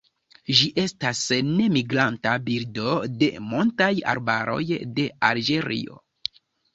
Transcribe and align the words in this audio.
Ĝi 0.59 0.67
estas 0.83 1.19
nemigranta 1.49 2.31
birdo 2.47 2.95
de 3.23 3.27
montaj 3.51 3.91
arbaroj 4.15 4.63
de 4.97 5.05
Alĝerio. 5.31 6.01